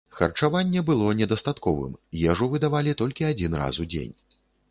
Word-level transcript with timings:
Харчаванне 0.17 0.81
было 0.87 1.11
недастатковым, 1.19 1.91
ежу 2.31 2.49
выдавалі 2.55 2.97
толькі 3.05 3.29
адзін 3.31 3.61
раз 3.61 3.75
у 3.85 3.89
дзень. 3.95 4.15